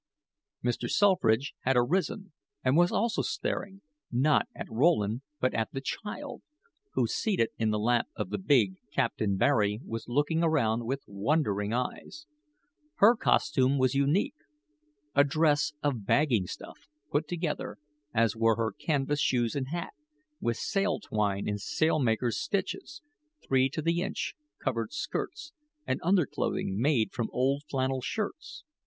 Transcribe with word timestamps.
Mr. 0.65 0.89
Selfridge 0.89 1.53
had 1.59 1.77
arisen 1.77 2.33
and 2.63 2.75
was 2.75 2.91
also 2.91 3.21
staring, 3.21 3.81
not 4.11 4.47
at 4.55 4.65
Rowland, 4.67 5.21
but 5.39 5.53
at 5.53 5.71
the 5.73 5.79
child, 5.79 6.41
who, 6.93 7.05
seated 7.05 7.49
in 7.59 7.69
the 7.69 7.77
lap 7.77 8.07
of 8.15 8.31
the 8.31 8.39
big 8.39 8.77
Captain 8.91 9.37
Barry, 9.37 9.79
was 9.85 10.07
looking 10.09 10.41
around 10.43 10.87
with 10.87 11.03
wondering 11.05 11.71
eyes. 11.71 12.25
Her 12.95 13.15
costume 13.15 13.77
was 13.77 13.93
unique. 13.93 14.33
A 15.13 15.23
dress 15.23 15.71
of 15.83 16.03
bagging 16.03 16.47
stuff, 16.47 16.87
put 17.11 17.27
together 17.27 17.77
as 18.11 18.35
were 18.35 18.55
her 18.55 18.71
canvas 18.71 19.19
shoes 19.21 19.53
and 19.55 19.67
hat 19.67 19.93
with 20.39 20.57
sail 20.57 20.99
twine 20.99 21.47
in 21.47 21.59
sail 21.59 21.99
makers' 21.99 22.41
stitches, 22.41 23.03
three 23.47 23.69
to 23.69 23.83
the 23.83 24.01
inch, 24.01 24.33
covered 24.57 24.93
skirts 24.93 25.53
and 25.85 25.99
underclothing 26.01 26.81
made 26.81 27.11
from 27.13 27.29
old 27.31 27.61
flannel 27.69 28.01
shirts. 28.01 28.63